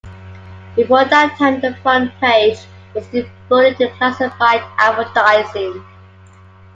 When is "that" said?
1.05-1.35